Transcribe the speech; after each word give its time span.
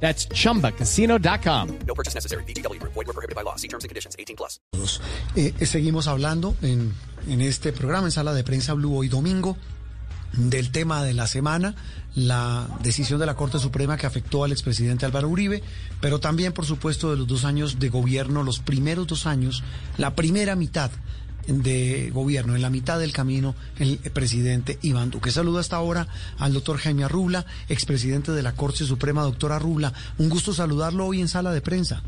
That's 0.00 0.28
chumbacasino.com. 0.28 1.78
No 1.86 1.94
purchase 1.94 2.14
necessary. 2.14 2.44
BGW. 2.44 2.80
Void 2.82 3.06
were 3.06 3.12
prohibited 3.12 3.34
by 3.34 3.42
law. 3.42 3.56
See 3.56 3.68
terms 3.68 3.84
and 3.84 3.88
conditions. 3.88 4.14
18 4.18 4.36
plus. 4.36 4.60
Eh, 5.34 5.52
eh, 5.58 5.66
seguimos 5.66 6.06
hablando 6.06 6.54
en, 6.62 6.92
en 7.28 7.40
este 7.40 7.72
programa, 7.72 8.06
en 8.06 8.12
Sala 8.12 8.32
de 8.32 8.44
Prensa 8.44 8.74
Blue, 8.74 8.96
hoy 8.96 9.08
domingo, 9.08 9.56
del 10.32 10.70
tema 10.70 11.02
de 11.02 11.14
la 11.14 11.26
semana, 11.26 11.74
la 12.14 12.68
decisión 12.82 13.18
de 13.20 13.26
la 13.26 13.34
Corte 13.34 13.58
Suprema 13.58 13.96
que 13.96 14.06
afectó 14.06 14.44
al 14.44 14.52
expresidente 14.52 15.06
Álvaro 15.06 15.28
Uribe, 15.28 15.62
pero 16.00 16.20
también, 16.20 16.52
por 16.52 16.66
supuesto, 16.66 17.10
de 17.10 17.16
los 17.16 17.26
dos 17.26 17.44
años 17.44 17.78
de 17.78 17.88
gobierno, 17.88 18.42
los 18.42 18.58
primeros 18.58 19.06
dos 19.06 19.26
años, 19.26 19.62
la 19.96 20.14
primera 20.14 20.56
mitad 20.56 20.90
de 21.46 22.10
gobierno, 22.12 22.54
en 22.54 22.62
la 22.62 22.70
mitad 22.70 22.98
del 22.98 23.12
camino, 23.12 23.54
el 23.78 23.98
presidente 24.12 24.78
Iván 24.82 25.10
Duque. 25.10 25.30
Saludo 25.30 25.58
hasta 25.58 25.76
ahora 25.76 26.08
al 26.38 26.52
doctor 26.52 26.78
Jaime 26.78 27.04
Arrubla, 27.04 27.46
expresidente 27.68 28.32
de 28.32 28.42
la 28.42 28.52
Corte 28.52 28.84
Suprema. 28.84 29.22
Doctor 29.22 29.52
Arrubla, 29.52 29.92
un 30.18 30.28
gusto 30.28 30.52
saludarlo 30.52 31.06
hoy 31.06 31.20
en 31.20 31.28
Sala 31.28 31.52
de 31.52 31.60
Prensa. 31.60 32.02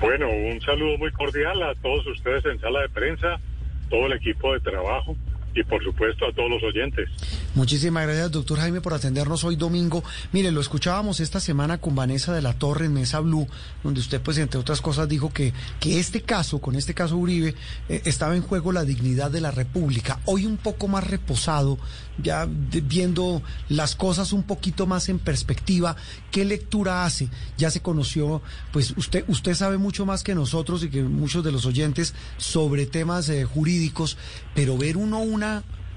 Bueno, 0.00 0.28
un 0.28 0.60
saludo 0.60 0.98
muy 0.98 1.10
cordial 1.12 1.62
a 1.62 1.74
todos 1.76 2.06
ustedes 2.06 2.44
en 2.44 2.60
sala 2.60 2.80
de 2.80 2.88
prensa, 2.90 3.40
todo 3.88 4.06
el 4.06 4.12
equipo 4.12 4.52
de 4.52 4.60
trabajo 4.60 5.16
y 5.56 5.64
por 5.64 5.82
supuesto 5.82 6.26
a 6.26 6.32
todos 6.32 6.50
los 6.50 6.62
oyentes. 6.62 7.08
Muchísimas 7.54 8.04
gracias, 8.04 8.30
doctor 8.30 8.58
Jaime, 8.58 8.82
por 8.82 8.92
atendernos 8.92 9.42
hoy 9.42 9.56
domingo. 9.56 10.04
Mire, 10.32 10.52
lo 10.52 10.60
escuchábamos 10.60 11.20
esta 11.20 11.40
semana 11.40 11.78
con 11.78 11.94
Vanessa 11.94 12.34
de 12.34 12.42
la 12.42 12.52
Torre 12.52 12.86
en 12.86 12.92
Mesa 12.92 13.20
Blue, 13.20 13.48
donde 13.82 14.00
usted, 14.00 14.20
pues, 14.20 14.36
entre 14.36 14.60
otras 14.60 14.82
cosas, 14.82 15.08
dijo 15.08 15.32
que, 15.32 15.54
que 15.80 15.98
este 15.98 16.20
caso, 16.20 16.60
con 16.60 16.76
este 16.76 16.92
caso 16.92 17.16
Uribe, 17.16 17.54
eh, 17.88 18.02
estaba 18.04 18.36
en 18.36 18.42
juego 18.42 18.70
la 18.70 18.84
dignidad 18.84 19.30
de 19.30 19.40
la 19.40 19.50
República. 19.50 20.20
Hoy 20.26 20.44
un 20.44 20.58
poco 20.58 20.88
más 20.88 21.06
reposado, 21.06 21.78
ya 22.22 22.46
viendo 22.46 23.42
las 23.70 23.96
cosas 23.96 24.34
un 24.34 24.42
poquito 24.42 24.86
más 24.86 25.08
en 25.08 25.18
perspectiva, 25.18 25.96
¿qué 26.30 26.44
lectura 26.44 27.04
hace? 27.04 27.30
Ya 27.56 27.70
se 27.70 27.80
conoció, 27.80 28.42
pues 28.72 28.92
usted, 28.98 29.24
usted 29.28 29.54
sabe 29.54 29.78
mucho 29.78 30.04
más 30.04 30.22
que 30.22 30.34
nosotros 30.34 30.84
y 30.84 30.90
que 30.90 31.02
muchos 31.02 31.42
de 31.42 31.52
los 31.52 31.64
oyentes 31.64 32.14
sobre 32.36 32.84
temas 32.84 33.30
eh, 33.30 33.44
jurídicos, 33.44 34.18
pero 34.54 34.76
ver 34.76 34.98
uno 34.98 35.20
una 35.20 35.45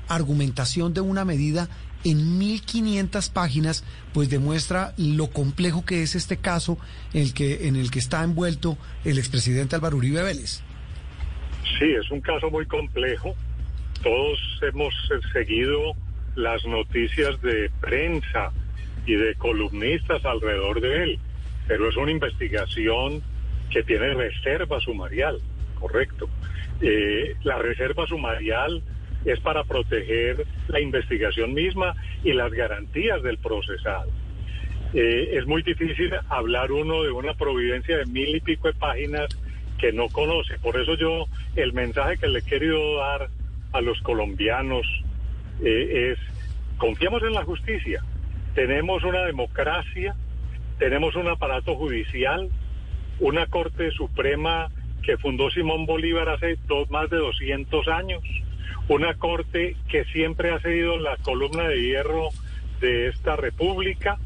argumentación 0.07 0.93
de 0.93 1.01
una 1.01 1.25
medida 1.25 1.69
en 2.03 2.37
1500 2.39 3.29
páginas, 3.29 3.83
pues 4.13 4.29
demuestra 4.29 4.93
lo 4.97 5.27
complejo 5.27 5.85
que 5.85 6.01
es 6.01 6.15
este 6.15 6.37
caso 6.37 6.77
en 7.13 7.21
el 7.23 7.33
que, 7.33 7.67
en 7.67 7.75
el 7.75 7.91
que 7.91 7.99
está 7.99 8.23
envuelto 8.23 8.77
el 9.03 9.17
expresidente 9.17 9.75
Álvaro 9.75 9.97
Uribe 9.97 10.23
Vélez. 10.23 10.61
Sí, 11.77 11.91
es 11.91 12.09
un 12.11 12.21
caso 12.21 12.49
muy 12.49 12.65
complejo. 12.65 13.35
Todos 14.01 14.39
hemos 14.61 14.93
seguido 15.33 15.93
las 16.35 16.65
noticias 16.65 17.41
de 17.41 17.69
prensa 17.81 18.51
y 19.05 19.15
de 19.15 19.35
columnistas 19.35 20.23
alrededor 20.23 20.81
de 20.81 21.03
él, 21.03 21.19
pero 21.67 21.89
es 21.89 21.97
una 21.97 22.11
investigación 22.11 23.21
que 23.69 23.83
tiene 23.83 24.13
reserva 24.13 24.79
sumarial, 24.79 25.39
correcto. 25.79 26.29
Eh, 26.81 27.35
la 27.43 27.57
reserva 27.57 28.07
sumarial 28.07 28.81
es 29.25 29.39
para 29.39 29.63
proteger 29.63 30.45
la 30.67 30.79
investigación 30.79 31.53
misma 31.53 31.95
y 32.23 32.33
las 32.33 32.51
garantías 32.51 33.21
del 33.23 33.37
procesado. 33.37 34.09
Eh, 34.93 35.31
es 35.33 35.45
muy 35.45 35.61
difícil 35.61 36.11
hablar 36.29 36.71
uno 36.71 37.03
de 37.03 37.11
una 37.11 37.33
providencia 37.33 37.97
de 37.97 38.05
mil 38.05 38.35
y 38.35 38.39
pico 38.39 38.67
de 38.67 38.73
páginas 38.73 39.27
que 39.77 39.93
no 39.93 40.09
conoce. 40.09 40.57
Por 40.59 40.79
eso 40.79 40.95
yo 40.95 41.25
el 41.55 41.73
mensaje 41.73 42.17
que 42.17 42.27
le 42.27 42.39
he 42.39 42.43
querido 42.43 42.97
dar 42.97 43.29
a 43.71 43.81
los 43.81 43.99
colombianos 44.01 44.85
eh, 45.63 46.11
es 46.11 46.19
confiamos 46.77 47.21
en 47.23 47.33
la 47.33 47.43
justicia. 47.43 48.03
Tenemos 48.55 49.03
una 49.03 49.25
democracia, 49.25 50.15
tenemos 50.79 51.15
un 51.15 51.27
aparato 51.27 51.75
judicial, 51.75 52.49
una 53.19 53.45
Corte 53.45 53.91
Suprema 53.91 54.69
que 55.03 55.17
fundó 55.17 55.49
Simón 55.51 55.85
Bolívar 55.85 56.29
hace 56.29 56.57
más 56.89 57.09
de 57.09 57.17
200 57.17 57.87
años, 57.87 58.23
una 58.89 59.13
Corte 59.13 59.75
que 59.87 60.03
siempre 60.05 60.51
ha 60.51 60.59
sido 60.59 60.97
la 60.97 61.15
columna 61.17 61.67
de 61.67 61.81
hierro 61.81 62.29
de 62.81 63.07
esta 63.07 63.35
República, 63.35 64.17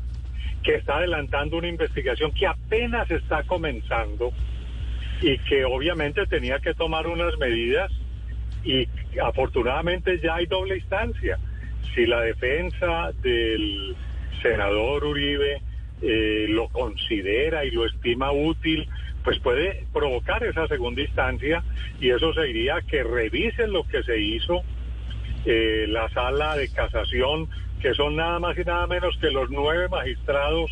que 0.64 0.76
está 0.76 0.98
adelantando 0.98 1.58
una 1.58 1.68
investigación 1.68 2.32
que 2.32 2.48
apenas 2.48 3.12
está 3.12 3.44
comenzando 3.44 4.32
y 5.22 5.38
que 5.40 5.66
obviamente 5.66 6.26
tenía 6.28 6.60
que 6.60 6.74
tomar 6.74 7.08
unas 7.08 7.38
medidas 7.38 7.92
y 8.64 8.88
afortunadamente 9.22 10.20
ya 10.24 10.36
hay 10.36 10.46
doble 10.46 10.78
instancia. 10.78 11.38
Si 11.94 12.06
la 12.06 12.22
defensa 12.22 13.12
del 13.22 13.96
senador 14.42 15.04
Uribe 15.04 15.62
eh, 16.02 16.46
lo 16.48 16.70
considera 16.70 17.66
y 17.66 17.72
lo 17.72 17.86
estima 17.86 18.32
útil, 18.32 18.88
pues 19.24 19.40
puede 19.40 19.86
provocar 19.94 20.44
esa 20.44 20.68
segunda 20.68 21.02
instancia 21.02 21.64
y 22.00 22.10
eso 22.10 22.34
sería 22.34 22.82
que 22.82 23.04
revisen 23.04 23.72
lo 23.72 23.88
que 23.88 24.04
se 24.04 24.20
hizo 24.20 24.64
eh, 25.46 25.86
la 25.90 26.10
sala 26.10 26.56
de 26.56 26.70
casación, 26.70 27.50
que 27.82 27.94
son 27.94 28.16
nada 28.16 28.40
más 28.40 28.58
y 28.58 28.64
nada 28.64 28.88
menos 28.88 29.18
que 29.20 29.30
los 29.30 29.50
nueve 29.50 29.90
magistrados 29.90 30.72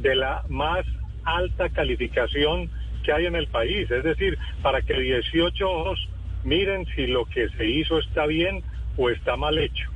de 0.00 0.16
la 0.16 0.42
más 0.48 0.84
alta 1.24 1.68
calificación 1.68 2.70
que 3.04 3.12
hay 3.12 3.26
en 3.26 3.36
el 3.36 3.46
país. 3.46 3.90
Es 3.90 4.02
decir, 4.02 4.38
para 4.62 4.82
que 4.82 4.98
18 4.98 5.70
ojos 5.70 6.08
miren 6.44 6.86
si 6.94 7.06
lo 7.06 7.26
que 7.26 7.48
se 7.50 7.66
hizo 7.66 7.98
está 7.98 8.26
bien 8.26 8.62
o 8.96 9.10
está 9.10 9.36
mal 9.36 9.58
hecho. 9.58 9.90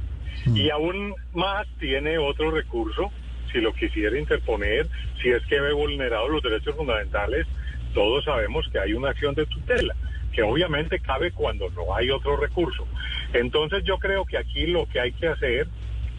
Y 0.47 0.71
aún 0.71 1.15
más 1.35 1.67
tiene 1.79 2.19
otro 2.19 2.51
recurso, 2.51 3.13
si 3.53 3.61
lo 3.61 3.73
quisiera 3.73 4.19
interponer, 4.19 4.89
si 5.21 5.31
es 5.31 5.45
que 5.47 5.61
ve 5.61 5.73
vulnerados 5.73 6.31
los 6.31 6.43
derechos 6.43 6.75
fundamentales, 6.75 7.47
todos 7.95 8.25
sabemos 8.25 8.69
que 8.71 8.79
hay 8.79 8.95
una 8.95 9.11
acción 9.11 9.35
de 9.35 9.47
tutela, 9.47 9.95
que 10.33 10.43
obviamente 10.43 10.99
cabe 11.01 11.31
cuando 11.31 11.71
no 11.71 11.95
hay 11.95 12.11
otro 12.11 12.37
recurso. 12.37 12.87
Entonces 13.33 13.85
yo 13.85 13.99
creo 13.99 14.25
que 14.25 14.39
aquí 14.39 14.67
lo 14.67 14.87
que 14.87 15.01
hay 15.01 15.13
que 15.13 15.29
hacer 15.29 15.69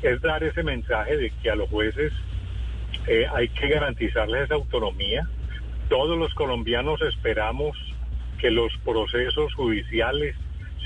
es 0.01 0.21
dar 0.21 0.43
ese 0.43 0.63
mensaje 0.63 1.17
de 1.17 1.31
que 1.41 1.49
a 1.49 1.55
los 1.55 1.69
jueces 1.69 2.11
eh, 3.07 3.25
hay 3.33 3.49
que 3.49 3.67
garantizarles 3.69 4.43
esa 4.43 4.55
autonomía. 4.55 5.27
Todos 5.89 6.17
los 6.17 6.33
colombianos 6.33 7.01
esperamos 7.01 7.77
que 8.37 8.51
los 8.51 8.75
procesos 8.83 9.53
judiciales, 9.53 10.35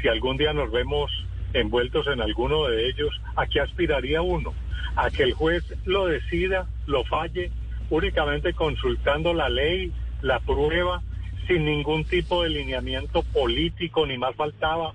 si 0.02 0.08
algún 0.08 0.38
día 0.38 0.54
nos 0.54 0.72
vemos 0.72 1.12
envueltos 1.54 2.08
en 2.08 2.22
alguno 2.22 2.66
de 2.66 2.88
ellos, 2.88 3.20
¿a 3.36 3.48
qué 3.48 3.60
aspiraría 3.62 4.22
uno? 4.22 4.54
A 4.96 5.10
que 5.10 5.24
el 5.24 5.34
juez 5.34 5.64
lo 5.86 6.08
decida, 6.08 6.68
lo 6.86 7.04
falle, 7.04 7.52
únicamente 7.90 8.54
consultando 8.54 9.34
la 9.34 9.50
ley, 9.50 9.92
la 10.22 10.40
prueba, 10.40 11.02
sin 11.48 11.66
ningún 11.66 12.06
tipo 12.06 12.44
de 12.44 12.50
lineamiento 12.50 13.24
político, 13.24 14.06
ni 14.06 14.18
más 14.18 14.36
faltaba. 14.36 14.94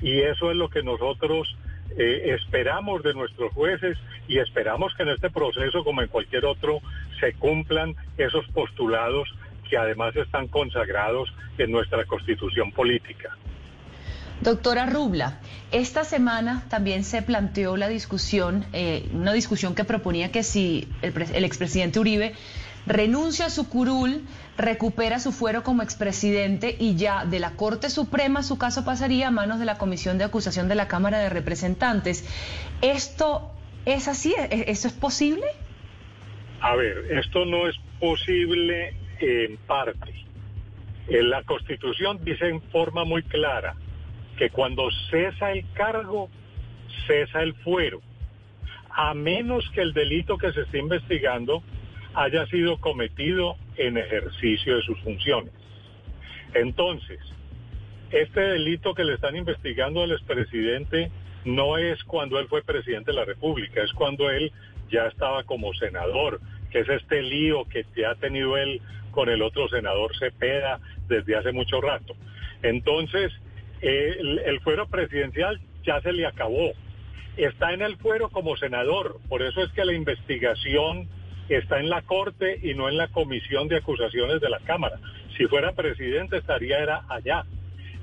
Y 0.00 0.20
eso 0.20 0.50
es 0.50 0.56
lo 0.56 0.70
que 0.70 0.82
nosotros 0.82 1.56
eh, 1.96 2.34
esperamos 2.34 3.02
de 3.02 3.14
nuestros 3.14 3.52
jueces 3.52 3.98
y 4.28 4.38
esperamos 4.38 4.94
que 4.94 5.02
en 5.02 5.10
este 5.10 5.30
proceso, 5.30 5.84
como 5.84 6.02
en 6.02 6.08
cualquier 6.08 6.44
otro, 6.44 6.80
se 7.18 7.32
cumplan 7.34 7.96
esos 8.16 8.46
postulados 8.48 9.28
que 9.68 9.76
además 9.76 10.14
están 10.16 10.48
consagrados 10.48 11.32
en 11.58 11.70
nuestra 11.70 12.04
constitución 12.04 12.72
política. 12.72 13.36
Doctora 14.40 14.86
Rubla, 14.86 15.38
esta 15.70 16.02
semana 16.02 16.64
también 16.70 17.04
se 17.04 17.20
planteó 17.20 17.76
la 17.76 17.88
discusión, 17.88 18.64
eh, 18.72 19.06
una 19.12 19.34
discusión 19.34 19.74
que 19.74 19.84
proponía 19.84 20.32
que 20.32 20.42
si 20.42 20.88
el, 21.02 21.12
el 21.34 21.44
expresidente 21.44 22.00
Uribe 22.00 22.32
renuncia 22.90 23.46
a 23.46 23.50
su 23.50 23.68
curul, 23.68 24.22
recupera 24.58 25.20
su 25.20 25.30
fuero 25.32 25.62
como 25.62 25.82
expresidente 25.82 26.74
y 26.78 26.96
ya 26.96 27.24
de 27.24 27.38
la 27.38 27.52
Corte 27.52 27.88
Suprema 27.88 28.42
su 28.42 28.58
caso 28.58 28.84
pasaría 28.84 29.28
a 29.28 29.30
manos 29.30 29.60
de 29.60 29.64
la 29.64 29.78
Comisión 29.78 30.18
de 30.18 30.24
Acusación 30.24 30.68
de 30.68 30.74
la 30.74 30.88
Cámara 30.88 31.18
de 31.20 31.28
Representantes. 31.30 32.24
¿Esto 32.82 33.52
es 33.86 34.08
así? 34.08 34.34
¿E- 34.36 34.64
¿Eso 34.68 34.88
es 34.88 34.94
posible? 34.94 35.46
A 36.60 36.74
ver, 36.74 37.06
esto 37.10 37.44
no 37.44 37.68
es 37.68 37.76
posible 38.00 38.94
en 39.20 39.56
parte. 39.58 40.12
La 41.08 41.42
Constitución 41.44 42.18
dice 42.24 42.48
en 42.48 42.60
forma 42.70 43.04
muy 43.04 43.22
clara 43.22 43.74
que 44.36 44.50
cuando 44.50 44.88
cesa 45.10 45.52
el 45.52 45.64
cargo, 45.74 46.28
cesa 47.06 47.40
el 47.42 47.54
fuero, 47.54 48.00
a 48.90 49.14
menos 49.14 49.68
que 49.70 49.80
el 49.80 49.92
delito 49.92 50.36
que 50.38 50.52
se 50.52 50.62
esté 50.62 50.78
investigando 50.78 51.62
haya 52.14 52.46
sido 52.46 52.78
cometido 52.78 53.56
en 53.76 53.96
ejercicio 53.96 54.76
de 54.76 54.82
sus 54.82 54.98
funciones. 55.00 55.52
Entonces, 56.54 57.20
este 58.10 58.40
delito 58.40 58.94
que 58.94 59.04
le 59.04 59.14
están 59.14 59.36
investigando 59.36 60.02
al 60.02 60.12
expresidente 60.12 61.10
no 61.44 61.78
es 61.78 62.02
cuando 62.04 62.38
él 62.38 62.48
fue 62.48 62.62
presidente 62.62 63.12
de 63.12 63.16
la 63.16 63.24
República, 63.24 63.82
es 63.82 63.92
cuando 63.92 64.30
él 64.30 64.52
ya 64.90 65.06
estaba 65.06 65.44
como 65.44 65.72
senador, 65.74 66.40
que 66.70 66.80
es 66.80 66.88
este 66.88 67.22
lío 67.22 67.64
que 67.64 67.84
ha 68.04 68.14
tenido 68.16 68.56
él 68.56 68.80
con 69.10 69.28
el 69.28 69.42
otro 69.42 69.68
senador 69.68 70.16
Cepeda 70.18 70.80
desde 71.08 71.36
hace 71.36 71.52
mucho 71.52 71.80
rato. 71.80 72.14
Entonces, 72.62 73.32
el, 73.80 74.38
el 74.40 74.60
fuero 74.60 74.88
presidencial 74.88 75.60
ya 75.84 76.00
se 76.00 76.12
le 76.12 76.26
acabó. 76.26 76.72
Está 77.36 77.72
en 77.72 77.82
el 77.82 77.96
fuero 77.96 78.28
como 78.28 78.56
senador, 78.56 79.18
por 79.28 79.42
eso 79.42 79.62
es 79.62 79.70
que 79.72 79.84
la 79.84 79.94
investigación 79.94 81.08
está 81.50 81.80
en 81.80 81.90
la 81.90 82.02
Corte 82.02 82.58
y 82.62 82.74
no 82.74 82.88
en 82.88 82.96
la 82.96 83.08
Comisión 83.08 83.68
de 83.68 83.76
Acusaciones 83.76 84.40
de 84.40 84.48
la 84.48 84.60
Cámara. 84.60 84.98
Si 85.36 85.46
fuera 85.46 85.72
presidente 85.72 86.38
estaría 86.38 87.02
allá. 87.08 87.44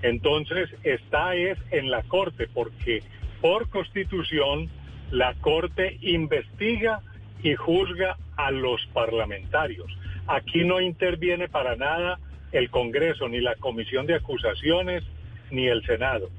Entonces 0.02 0.70
está 0.84 1.36
es 1.36 1.58
en 1.72 1.90
la 1.90 2.04
Corte 2.04 2.48
porque 2.54 3.02
por 3.42 3.70
constitución 3.70 4.70
la 5.12 5.34
Corte 5.36 5.98
investiga 6.02 7.02
y 7.42 7.56
juzga 7.56 8.18
a 8.36 8.52
los 8.52 8.86
parlamentarios. 8.94 9.88
Aquí 10.28 10.64
no 10.66 10.82
interviene 10.82 11.48
para 11.48 11.76
nada 11.76 12.20
el 12.52 12.70
Congreso, 12.70 13.28
ni 13.30 13.40
la 13.40 13.56
Comisión 13.56 14.06
de 14.06 14.16
Acusaciones, 14.16 15.04
ni 15.52 15.68
el 15.68 15.86
Senado. 15.86 16.30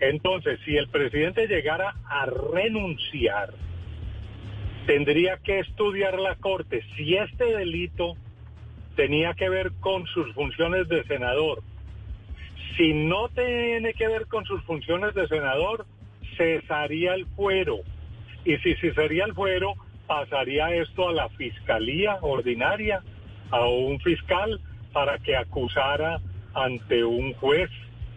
Entonces, 0.00 0.60
si 0.64 0.76
el 0.76 0.88
presidente 0.88 1.46
llegara 1.46 1.94
a 2.06 2.26
renunciar, 2.26 3.50
tendría 4.88 5.36
que 5.36 5.58
estudiar 5.58 6.18
la 6.18 6.34
Corte 6.36 6.82
si 6.96 7.14
este 7.14 7.44
delito 7.44 8.14
tenía 8.96 9.34
que 9.34 9.50
ver 9.50 9.70
con 9.80 10.06
sus 10.06 10.32
funciones 10.32 10.88
de 10.88 11.04
senador. 11.04 11.62
Si 12.74 12.94
no 12.94 13.28
tiene 13.28 13.92
que 13.92 14.08
ver 14.08 14.26
con 14.28 14.46
sus 14.46 14.62
funciones 14.62 15.12
de 15.12 15.28
senador, 15.28 15.84
cesaría 16.38 17.12
el 17.12 17.26
fuero. 17.36 17.80
Y 18.46 18.56
si 18.58 18.76
cesaría 18.76 19.26
el 19.26 19.34
fuero, 19.34 19.74
pasaría 20.06 20.74
esto 20.74 21.10
a 21.10 21.12
la 21.12 21.28
fiscalía 21.28 22.16
ordinaria, 22.22 23.02
a 23.50 23.66
un 23.66 24.00
fiscal, 24.00 24.58
para 24.94 25.18
que 25.18 25.36
acusara 25.36 26.18
ante 26.54 27.04
un 27.04 27.34
juez 27.34 27.68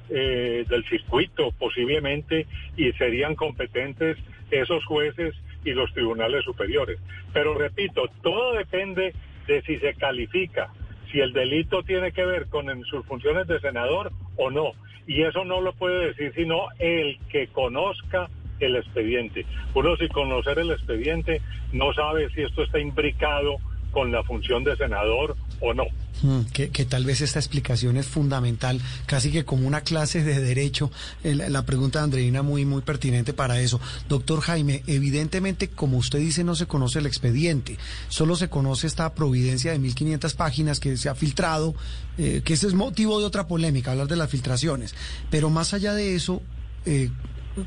eh, 0.07 0.63
del 0.69 0.85
circuito 0.85 1.51
posiblemente 1.51 2.47
y 2.77 2.93
serían 2.93 3.35
competentes 3.35 4.17
esos 4.51 4.85
jueces 4.85 5.35
y 5.63 5.71
los 5.71 5.93
tribunales 5.93 6.43
superiores. 6.43 6.99
Pero 7.33 7.53
repito, 7.53 8.09
todo 8.21 8.53
depende 8.53 9.13
de 9.47 9.61
si 9.63 9.77
se 9.79 9.93
califica, 9.95 10.69
si 11.11 11.19
el 11.19 11.33
delito 11.33 11.83
tiene 11.83 12.11
que 12.11 12.25
ver 12.25 12.47
con 12.47 12.83
sus 12.85 13.05
funciones 13.05 13.47
de 13.47 13.59
senador 13.59 14.11
o 14.37 14.49
no. 14.49 14.71
Y 15.07 15.23
eso 15.23 15.43
no 15.45 15.61
lo 15.61 15.73
puede 15.73 16.07
decir 16.07 16.31
sino 16.35 16.67
el 16.79 17.17
que 17.29 17.47
conozca 17.47 18.29
el 18.59 18.75
expediente. 18.75 19.45
Uno 19.73 19.95
sin 19.97 20.09
conocer 20.09 20.59
el 20.59 20.71
expediente 20.71 21.41
no 21.73 21.93
sabe 21.93 22.29
si 22.29 22.41
esto 22.41 22.63
está 22.63 22.79
imbricado 22.79 23.57
con 23.91 24.11
la 24.11 24.23
función 24.23 24.63
de 24.63 24.75
senador 24.75 25.35
o 25.59 25.73
no. 25.73 25.83
Mm, 26.23 26.41
que, 26.53 26.85
tal 26.85 27.05
vez 27.05 27.21
esta 27.21 27.39
explicación 27.39 27.97
es 27.97 28.05
fundamental, 28.05 28.79
casi 29.05 29.31
que 29.31 29.43
como 29.43 29.67
una 29.67 29.81
clase 29.81 30.23
de 30.23 30.39
derecho. 30.39 30.91
la 31.23 31.65
pregunta 31.65 31.99
de 31.99 32.05
Andreina 32.05 32.41
muy, 32.41 32.65
muy 32.65 32.81
pertinente 32.81 33.33
para 33.33 33.59
eso. 33.59 33.79
Doctor 34.07 34.41
Jaime, 34.41 34.83
evidentemente, 34.87 35.69
como 35.69 35.97
usted 35.97 36.19
dice, 36.19 36.43
no 36.43 36.55
se 36.55 36.67
conoce 36.67 36.99
el 36.99 37.05
expediente, 37.05 37.77
solo 38.07 38.35
se 38.35 38.49
conoce 38.49 38.87
esta 38.87 39.13
providencia 39.13 39.71
de 39.71 39.79
1.500 39.79 40.35
páginas 40.35 40.79
que 40.79 40.97
se 40.97 41.09
ha 41.09 41.15
filtrado, 41.15 41.73
eh, 42.17 42.41
que 42.43 42.53
ese 42.53 42.67
es 42.67 42.73
motivo 42.73 43.19
de 43.19 43.25
otra 43.25 43.47
polémica, 43.47 43.91
hablar 43.91 44.07
de 44.07 44.15
las 44.15 44.29
filtraciones. 44.29 44.95
Pero 45.29 45.49
más 45.49 45.73
allá 45.73 45.93
de 45.93 46.15
eso, 46.15 46.41
eh, 46.85 47.09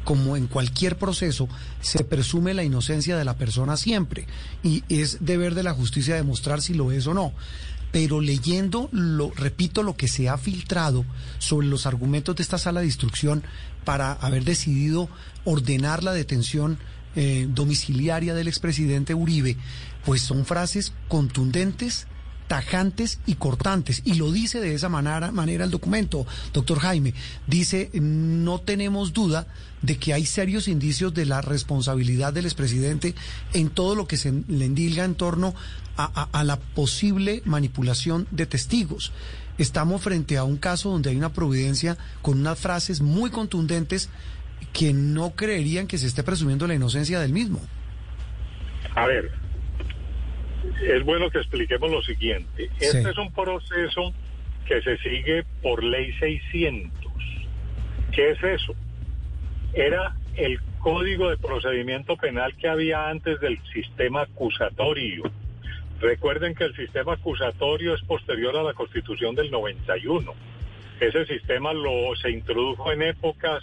como 0.04 0.36
en 0.36 0.46
cualquier 0.46 0.96
proceso, 0.96 1.48
se 1.80 2.04
presume 2.04 2.54
la 2.54 2.64
inocencia 2.64 3.16
de 3.16 3.24
la 3.24 3.36
persona 3.36 3.76
siempre 3.76 4.26
y 4.62 4.82
es 4.88 5.24
deber 5.24 5.54
de 5.54 5.62
la 5.62 5.74
justicia 5.74 6.14
demostrar 6.14 6.62
si 6.62 6.74
lo 6.74 6.92
es 6.92 7.06
o 7.06 7.14
no. 7.14 7.32
Pero 7.92 8.20
leyendo, 8.20 8.88
lo, 8.90 9.30
repito, 9.30 9.84
lo 9.84 9.96
que 9.96 10.08
se 10.08 10.28
ha 10.28 10.36
filtrado 10.36 11.04
sobre 11.38 11.68
los 11.68 11.86
argumentos 11.86 12.34
de 12.34 12.42
esta 12.42 12.58
sala 12.58 12.80
de 12.80 12.86
instrucción 12.86 13.44
para 13.84 14.12
haber 14.12 14.44
decidido 14.44 15.08
ordenar 15.44 16.02
la 16.02 16.12
detención 16.12 16.78
eh, 17.14 17.46
domiciliaria 17.48 18.34
del 18.34 18.48
expresidente 18.48 19.14
Uribe, 19.14 19.56
pues 20.04 20.22
son 20.22 20.44
frases 20.44 20.92
contundentes, 21.06 22.08
tajantes 22.46 23.20
y 23.26 23.34
cortantes. 23.34 24.02
Y 24.04 24.14
lo 24.14 24.30
dice 24.30 24.60
de 24.60 24.74
esa 24.74 24.88
manera, 24.88 25.32
manera 25.32 25.64
el 25.64 25.70
documento, 25.70 26.26
doctor 26.52 26.78
Jaime. 26.80 27.14
Dice, 27.46 27.90
no 27.94 28.60
tenemos 28.60 29.12
duda 29.12 29.46
de 29.82 29.98
que 29.98 30.14
hay 30.14 30.26
serios 30.26 30.68
indicios 30.68 31.12
de 31.14 31.26
la 31.26 31.40
responsabilidad 31.40 32.32
del 32.32 32.46
expresidente 32.46 33.14
en 33.52 33.70
todo 33.70 33.94
lo 33.94 34.06
que 34.06 34.16
se 34.16 34.32
le 34.48 34.64
endilga 34.64 35.04
en 35.04 35.14
torno 35.14 35.54
a, 35.96 36.28
a 36.32 36.44
la 36.44 36.58
posible 36.58 37.42
manipulación 37.44 38.26
de 38.30 38.46
testigos. 38.46 39.12
Estamos 39.58 40.02
frente 40.02 40.36
a 40.36 40.44
un 40.44 40.56
caso 40.56 40.90
donde 40.90 41.10
hay 41.10 41.16
una 41.16 41.32
providencia 41.32 41.96
con 42.22 42.40
unas 42.40 42.58
frases 42.58 43.00
muy 43.00 43.30
contundentes 43.30 44.08
que 44.72 44.92
no 44.92 45.30
creerían 45.36 45.86
que 45.86 45.98
se 45.98 46.06
esté 46.06 46.22
presumiendo 46.22 46.66
la 46.66 46.74
inocencia 46.74 47.20
del 47.20 47.32
mismo. 47.32 47.60
A 48.96 49.06
ver, 49.06 49.30
es 50.82 51.04
bueno 51.04 51.30
que 51.30 51.38
expliquemos 51.38 51.90
lo 51.90 52.02
siguiente. 52.02 52.70
Este 52.80 53.10
es 53.10 53.18
un 53.18 53.32
proceso 53.32 54.12
que 54.66 54.80
se 54.82 54.96
sigue 54.98 55.44
por 55.62 55.82
ley 55.82 56.12
600. 56.18 57.12
¿Qué 58.12 58.30
es 58.30 58.42
eso? 58.42 58.74
Era 59.72 60.14
el 60.36 60.60
código 60.78 61.30
de 61.30 61.36
procedimiento 61.36 62.16
penal 62.16 62.54
que 62.56 62.68
había 62.68 63.08
antes 63.08 63.40
del 63.40 63.58
sistema 63.72 64.22
acusatorio. 64.22 65.24
Recuerden 66.00 66.54
que 66.54 66.64
el 66.64 66.76
sistema 66.76 67.14
acusatorio 67.14 67.94
es 67.94 68.02
posterior 68.02 68.56
a 68.56 68.62
la 68.62 68.74
constitución 68.74 69.34
del 69.34 69.50
91. 69.50 70.32
Ese 71.00 71.26
sistema 71.26 71.72
lo 71.72 72.14
se 72.16 72.30
introdujo 72.30 72.92
en 72.92 73.02
épocas 73.02 73.62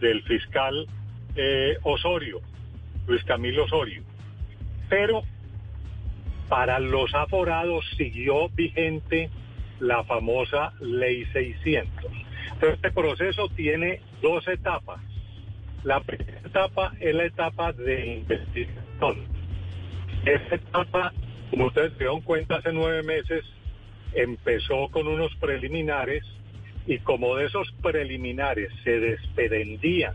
del 0.00 0.22
fiscal 0.22 0.86
eh, 1.36 1.76
Osorio, 1.82 2.40
Luis 3.06 3.22
Camilo 3.24 3.64
Osorio. 3.64 4.02
Pero 4.88 5.22
para 6.48 6.78
los 6.78 7.14
aforados 7.14 7.84
siguió 7.96 8.48
vigente 8.50 9.30
la 9.80 10.04
famosa 10.04 10.72
ley 10.80 11.24
600. 11.32 12.12
Entonces, 12.52 12.76
este 12.76 12.90
proceso 12.92 13.48
tiene 13.48 14.00
dos 14.22 14.46
etapas. 14.48 15.00
La 15.84 16.00
primera 16.00 16.40
etapa 16.44 16.92
es 17.00 17.14
la 17.14 17.24
etapa 17.24 17.72
de 17.72 18.16
investigación. 18.16 19.16
Esta 20.24 20.54
etapa, 20.54 21.12
como 21.50 21.66
ustedes 21.66 21.92
se 21.92 21.98
dieron 21.98 22.20
cuenta 22.22 22.56
hace 22.56 22.72
nueve 22.72 23.02
meses, 23.02 23.44
empezó 24.14 24.88
con 24.88 25.06
unos 25.06 25.34
preliminares 25.36 26.24
y 26.86 26.98
como 26.98 27.36
de 27.36 27.46
esos 27.46 27.70
preliminares 27.82 28.72
se 28.84 28.98
desprendían 28.98 30.14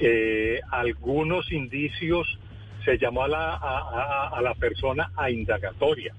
eh, 0.00 0.60
algunos 0.70 1.50
indicios 1.52 2.38
se 2.88 2.96
llamó 2.96 3.24
a 3.24 3.28
la, 3.28 3.54
a, 3.54 4.40
la 4.40 4.54
persona 4.54 5.10
a 5.14 5.30
indagatoria. 5.30 6.14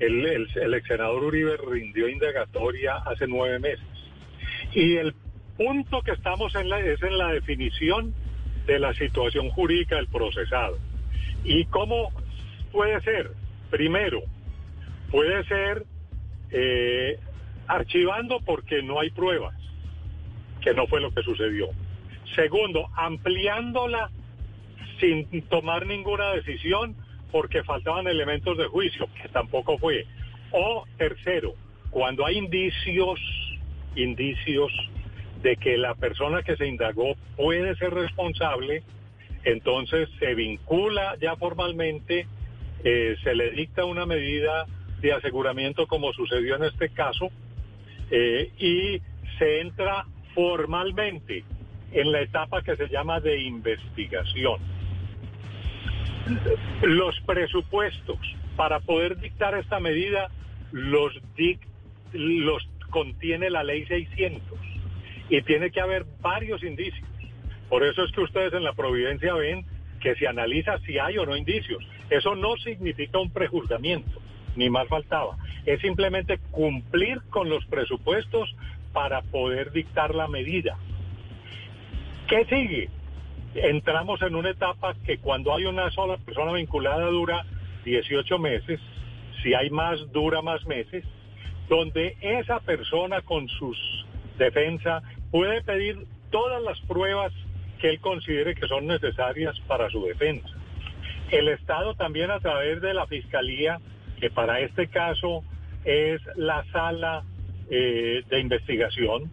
El, 0.00 0.26
el, 0.26 0.82
Uribe 1.24 1.56
rindió 1.70 2.08
indagatoria 2.08 2.96
hace 2.96 3.28
nueve 3.28 3.60
meses. 3.60 3.86
Y 4.74 4.96
el 4.96 5.14
punto 5.56 6.02
que 6.02 6.10
estamos 6.10 6.52
en 6.56 6.68
la, 6.68 6.80
es 6.80 7.00
en 7.00 7.16
la 7.16 7.28
definición 7.28 8.12
de 8.66 8.80
la 8.80 8.92
situación 8.94 9.50
jurídica 9.50 9.96
del 9.96 10.08
procesado. 10.08 10.78
¿Y 11.44 11.66
cómo 11.66 12.10
puede 12.72 13.00
ser? 13.02 13.30
Primero, 13.70 14.22
puede 15.12 15.44
ser 15.44 15.84
eh, 16.50 17.20
archivando 17.68 18.40
porque 18.44 18.82
no 18.82 18.98
hay 18.98 19.10
pruebas, 19.10 19.54
que 20.60 20.74
no 20.74 20.88
fue 20.88 21.00
lo 21.00 21.12
que 21.12 21.22
sucedió. 21.22 21.68
Segundo, 22.34 22.88
ampliándola 22.96 24.10
sin 25.00 25.26
tomar 25.48 25.86
ninguna 25.86 26.32
decisión 26.32 26.94
porque 27.32 27.62
faltaban 27.62 28.06
elementos 28.06 28.56
de 28.58 28.66
juicio, 28.66 29.08
que 29.20 29.28
tampoco 29.28 29.78
fue. 29.78 30.06
O 30.52 30.84
tercero, 30.98 31.54
cuando 31.90 32.26
hay 32.26 32.38
indicios, 32.38 33.20
indicios 33.96 34.72
de 35.42 35.56
que 35.56 35.76
la 35.76 35.94
persona 35.94 36.42
que 36.42 36.56
se 36.56 36.66
indagó 36.66 37.14
puede 37.36 37.74
ser 37.76 37.94
responsable, 37.94 38.82
entonces 39.44 40.08
se 40.18 40.34
vincula 40.34 41.16
ya 41.20 41.36
formalmente, 41.36 42.26
eh, 42.84 43.16
se 43.22 43.34
le 43.34 43.50
dicta 43.52 43.84
una 43.84 44.06
medida 44.06 44.66
de 45.00 45.12
aseguramiento 45.12 45.86
como 45.86 46.12
sucedió 46.12 46.56
en 46.56 46.64
este 46.64 46.90
caso, 46.90 47.30
eh, 48.10 48.50
y 48.58 49.00
se 49.38 49.60
entra 49.60 50.04
formalmente 50.34 51.44
en 51.92 52.12
la 52.12 52.20
etapa 52.20 52.62
que 52.62 52.76
se 52.76 52.88
llama 52.88 53.20
de 53.20 53.40
investigación. 53.40 54.60
Los 56.82 57.18
presupuestos 57.20 58.18
para 58.56 58.80
poder 58.80 59.18
dictar 59.18 59.54
esta 59.54 59.80
medida 59.80 60.28
los, 60.72 61.12
contiene 62.90 63.50
la 63.50 63.62
ley 63.62 63.86
600 63.86 64.42
y 65.28 65.42
tiene 65.42 65.70
que 65.70 65.80
haber 65.80 66.04
varios 66.20 66.62
indicios. 66.62 67.08
Por 67.68 67.84
eso 67.84 68.04
es 68.04 68.12
que 68.12 68.20
ustedes 68.20 68.52
en 68.52 68.64
la 68.64 68.72
Providencia 68.72 69.34
ven 69.34 69.64
que 70.00 70.14
se 70.16 70.26
analiza 70.26 70.78
si 70.80 70.98
hay 70.98 71.18
o 71.18 71.26
no 71.26 71.36
indicios. 71.36 71.84
Eso 72.08 72.34
no 72.34 72.56
significa 72.56 73.18
un 73.18 73.30
prejuzgamiento, 73.30 74.20
ni 74.56 74.68
más 74.68 74.88
faltaba. 74.88 75.36
Es 75.64 75.80
simplemente 75.80 76.38
cumplir 76.50 77.20
con 77.30 77.48
los 77.48 77.64
presupuestos 77.66 78.54
para 78.92 79.22
poder 79.22 79.70
dictar 79.70 80.14
la 80.14 80.26
medida. 80.26 80.76
¿Qué 82.28 82.44
sigue? 82.46 82.88
Entramos 83.54 84.22
en 84.22 84.34
una 84.36 84.50
etapa 84.50 84.94
que 85.04 85.18
cuando 85.18 85.54
hay 85.54 85.64
una 85.64 85.90
sola 85.90 86.16
persona 86.18 86.52
vinculada 86.52 87.06
dura 87.06 87.44
18 87.84 88.38
meses, 88.38 88.80
si 89.42 89.54
hay 89.54 89.70
más 89.70 89.98
dura 90.12 90.40
más 90.42 90.64
meses, 90.66 91.04
donde 91.68 92.16
esa 92.20 92.60
persona 92.60 93.22
con 93.22 93.48
sus 93.48 93.76
defensa 94.38 95.02
puede 95.30 95.62
pedir 95.62 95.98
todas 96.30 96.62
las 96.62 96.80
pruebas 96.82 97.32
que 97.80 97.90
él 97.90 98.00
considere 98.00 98.54
que 98.54 98.66
son 98.66 98.86
necesarias 98.86 99.58
para 99.66 99.88
su 99.90 100.04
defensa. 100.04 100.48
El 101.30 101.48
Estado 101.48 101.94
también 101.94 102.30
a 102.30 102.40
través 102.40 102.80
de 102.80 102.92
la 102.94 103.06
Fiscalía, 103.06 103.78
que 104.20 104.30
para 104.30 104.60
este 104.60 104.88
caso 104.88 105.44
es 105.84 106.20
la 106.36 106.64
sala 106.72 107.24
eh, 107.70 108.22
de 108.28 108.40
investigación, 108.40 109.30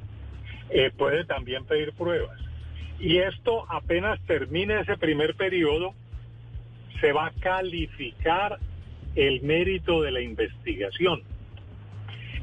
eh, 0.69 0.91
puede 0.95 1.25
también 1.25 1.65
pedir 1.65 1.93
pruebas. 1.93 2.39
Y 2.99 3.17
esto 3.19 3.65
apenas 3.69 4.19
termine 4.25 4.79
ese 4.81 4.97
primer 4.97 5.35
periodo, 5.35 5.93
se 6.99 7.11
va 7.11 7.27
a 7.27 7.31
calificar 7.31 8.57
el 9.15 9.41
mérito 9.41 10.01
de 10.01 10.11
la 10.11 10.21
investigación. 10.21 11.21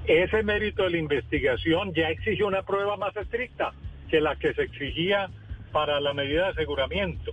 Ese 0.07 0.43
mérito 0.43 0.85
de 0.85 0.91
la 0.91 0.99
investigación 0.99 1.93
ya 1.95 2.11
exige 2.11 2.45
una 2.45 2.63
prueba 2.63 2.97
más 2.97 3.17
estricta 3.17 3.73
que 4.11 4.21
la 4.21 4.37
que 4.37 4.53
se 4.55 4.63
exigía 4.63 5.29
para 5.73 6.01
la 6.01 6.13
medida 6.13 6.45
de 6.45 6.51
aseguramiento. 6.51 7.33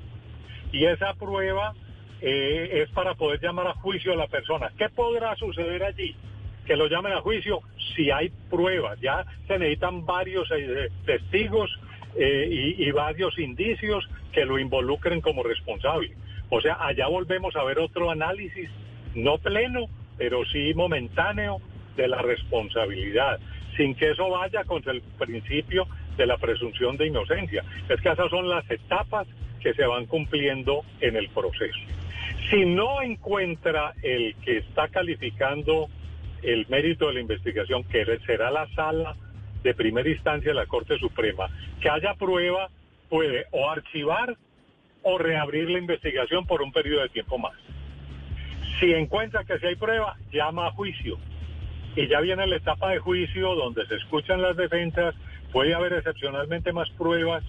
Y 0.71 0.85
esa 0.85 1.13
prueba 1.13 1.73
eh, 2.21 2.83
es 2.83 2.89
para 2.91 3.15
poder 3.15 3.41
llamar 3.41 3.67
a 3.67 3.73
juicio 3.73 4.13
a 4.13 4.15
la 4.15 4.27
persona. 4.27 4.71
¿Qué 4.77 4.89
podrá 4.89 5.35
suceder 5.35 5.83
allí? 5.83 6.15
Que 6.65 6.75
lo 6.75 6.87
llamen 6.87 7.13
a 7.13 7.21
juicio 7.21 7.61
si 7.95 8.09
hay 8.09 8.31
pruebas. 8.49 8.99
Ya 9.01 9.25
se 9.47 9.59
necesitan 9.59 10.05
varios 10.05 10.49
eh, 10.51 10.89
testigos 11.05 11.69
eh, 12.15 12.47
y, 12.49 12.83
y 12.83 12.91
varios 12.91 13.37
indicios 13.39 14.07
que 14.31 14.45
lo 14.45 14.59
involucren 14.59 15.21
como 15.21 15.43
responsable. 15.43 16.11
O 16.49 16.59
sea, 16.61 16.77
allá 16.79 17.07
volvemos 17.07 17.55
a 17.55 17.63
ver 17.63 17.79
otro 17.79 18.11
análisis, 18.11 18.69
no 19.15 19.37
pleno, 19.37 19.85
pero 20.17 20.45
sí 20.45 20.73
momentáneo 20.73 21.59
de 21.95 22.07
la 22.07 22.21
responsabilidad, 22.21 23.39
sin 23.77 23.95
que 23.95 24.11
eso 24.11 24.29
vaya 24.29 24.63
contra 24.65 24.91
el 24.93 25.01
principio 25.01 25.87
de 26.17 26.25
la 26.25 26.37
presunción 26.37 26.97
de 26.97 27.07
inocencia. 27.07 27.63
Es 27.89 28.01
que 28.01 28.09
esas 28.09 28.29
son 28.29 28.49
las 28.49 28.69
etapas 28.69 29.27
que 29.61 29.73
se 29.73 29.85
van 29.85 30.05
cumpliendo 30.05 30.83
en 30.99 31.15
el 31.15 31.29
proceso. 31.29 31.79
Si 32.49 32.65
no 32.65 33.01
encuentra 33.01 33.93
el 34.01 34.35
que 34.43 34.57
está 34.57 34.87
calificando 34.89 35.87
el 36.43 36.65
mérito 36.67 37.07
de 37.07 37.13
la 37.13 37.21
investigación, 37.21 37.83
que 37.85 38.05
será 38.25 38.51
la 38.51 38.67
sala 38.75 39.15
de 39.63 39.73
primera 39.73 40.09
instancia 40.09 40.53
la 40.53 40.65
Corte 40.65 40.97
Suprema, 40.97 41.49
que 41.79 41.89
haya 41.89 42.13
prueba, 42.15 42.69
puede 43.09 43.45
o 43.51 43.69
archivar 43.69 44.35
o 45.03 45.17
reabrir 45.17 45.69
la 45.69 45.79
investigación 45.79 46.45
por 46.45 46.61
un 46.61 46.71
periodo 46.71 47.01
de 47.01 47.09
tiempo 47.09 47.37
más. 47.37 47.53
Si 48.79 48.93
encuentra 48.93 49.43
que 49.43 49.59
si 49.59 49.67
hay 49.67 49.75
prueba, 49.75 50.15
llama 50.31 50.67
a 50.67 50.71
juicio. 50.71 51.17
Y 51.95 52.07
ya 52.07 52.21
viene 52.21 52.47
la 52.47 52.55
etapa 52.55 52.89
de 52.91 52.99
juicio 52.99 53.53
donde 53.55 53.85
se 53.85 53.95
escuchan 53.95 54.41
las 54.41 54.55
defensas, 54.55 55.13
puede 55.51 55.73
haber 55.73 55.93
excepcionalmente 55.93 56.71
más 56.71 56.89
pruebas, 56.91 57.43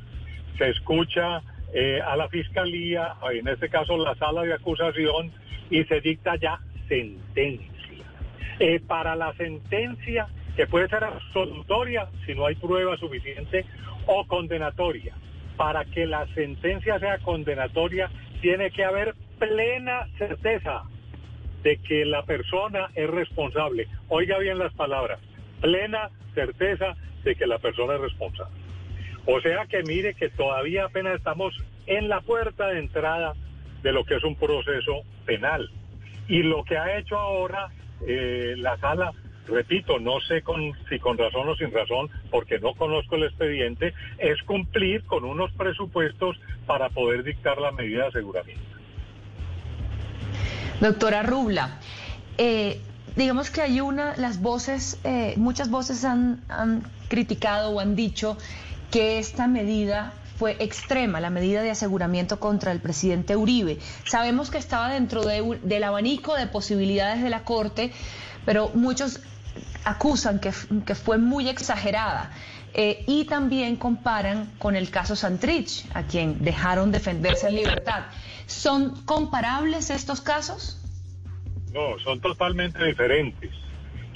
se 0.58 0.68
escucha 0.70 1.42
eh, 1.72 2.00
a 2.04 2.16
la 2.16 2.28
fiscalía, 2.28 3.14
en 3.32 3.48
este 3.48 3.68
caso 3.68 3.96
la 3.96 4.14
sala 4.16 4.42
de 4.42 4.54
acusación, 4.54 5.32
y 5.70 5.84
se 5.84 6.00
dicta 6.00 6.36
ya 6.36 6.58
sentencia. 6.88 7.70
Eh, 8.58 8.80
para 8.80 9.16
la 9.16 9.32
sentencia, 9.34 10.28
que 10.56 10.66
puede 10.66 10.88
ser 10.88 11.04
absolutoria 11.04 12.08
si 12.26 12.34
no 12.34 12.46
hay 12.46 12.54
prueba 12.54 12.96
suficiente, 12.96 13.64
o 14.06 14.26
condenatoria. 14.26 15.14
Para 15.56 15.84
que 15.84 16.06
la 16.06 16.26
sentencia 16.34 16.98
sea 16.98 17.18
condenatoria, 17.18 18.10
tiene 18.40 18.70
que 18.70 18.84
haber 18.84 19.14
plena 19.38 20.06
certeza 20.18 20.82
de 21.62 21.76
que 21.78 22.04
la 22.04 22.22
persona 22.22 22.88
es 22.94 23.08
responsable. 23.08 23.88
Oiga 24.08 24.38
bien 24.38 24.58
las 24.58 24.72
palabras, 24.74 25.20
plena 25.60 26.10
certeza 26.34 26.96
de 27.24 27.34
que 27.36 27.46
la 27.46 27.58
persona 27.58 27.94
es 27.94 28.00
responsable. 28.00 28.56
O 29.26 29.40
sea 29.40 29.66
que 29.66 29.82
mire 29.84 30.14
que 30.14 30.30
todavía 30.30 30.84
apenas 30.84 31.16
estamos 31.16 31.54
en 31.86 32.08
la 32.08 32.20
puerta 32.20 32.68
de 32.68 32.80
entrada 32.80 33.34
de 33.82 33.92
lo 33.92 34.04
que 34.04 34.16
es 34.16 34.24
un 34.24 34.36
proceso 34.36 35.02
penal. 35.24 35.70
Y 36.28 36.42
lo 36.42 36.64
que 36.64 36.76
ha 36.76 36.98
hecho 36.98 37.16
ahora 37.18 37.68
eh, 38.06 38.54
la 38.56 38.76
sala, 38.78 39.12
repito, 39.46 39.98
no 39.98 40.20
sé 40.20 40.42
con, 40.42 40.72
si 40.88 40.98
con 40.98 41.18
razón 41.18 41.48
o 41.48 41.56
sin 41.56 41.72
razón, 41.72 42.08
porque 42.30 42.58
no 42.58 42.74
conozco 42.74 43.16
el 43.16 43.24
expediente, 43.24 43.94
es 44.18 44.42
cumplir 44.42 45.04
con 45.04 45.24
unos 45.24 45.52
presupuestos 45.52 46.36
para 46.66 46.88
poder 46.90 47.22
dictar 47.24 47.58
la 47.58 47.72
medida 47.72 48.02
de 48.02 48.08
aseguramiento. 48.08 48.62
Doctora 50.80 51.22
Rubla, 51.22 51.78
eh, 52.38 52.80
digamos 53.16 53.50
que 53.50 53.62
hay 53.62 53.80
una, 53.80 54.16
las 54.16 54.40
voces, 54.40 55.00
eh, 55.04 55.34
muchas 55.36 55.70
voces 55.70 56.04
han, 56.04 56.42
criticado 57.08 57.70
o 57.70 57.80
han 57.80 57.94
dicho 57.94 58.38
que 58.90 59.18
esta 59.18 59.46
medida 59.46 60.14
fue 60.38 60.56
extrema, 60.60 61.20
la 61.20 61.30
medida 61.30 61.62
de 61.62 61.70
aseguramiento 61.70 62.40
contra 62.40 62.72
el 62.72 62.80
presidente 62.80 63.36
Uribe. 63.36 63.78
Sabemos 64.06 64.50
que 64.50 64.58
estaba 64.58 64.88
dentro 64.88 65.22
de, 65.22 65.60
del 65.62 65.84
abanico 65.84 66.34
de 66.34 66.46
posibilidades 66.46 67.22
de 67.22 67.30
la 67.30 67.44
Corte, 67.44 67.92
pero 68.44 68.70
muchos 68.74 69.20
acusan 69.84 70.40
que, 70.40 70.52
fue 70.94 71.18
muy 71.18 71.48
exagerada. 71.48 72.30
Eh, 72.74 73.04
y 73.06 73.26
también 73.26 73.76
comparan 73.76 74.50
con 74.58 74.76
el 74.76 74.90
caso 74.90 75.14
Santrich, 75.14 75.84
a 75.92 76.04
quien 76.04 76.42
dejaron 76.42 76.90
defenderse 76.90 77.48
en 77.48 77.56
libertad. 77.56 78.06
¿Son 78.46 79.04
comparables 79.04 79.90
estos 79.90 80.22
casos? 80.22 80.80
No, 81.72 81.98
son 81.98 82.20
totalmente 82.20 82.82
diferentes. 82.82 83.50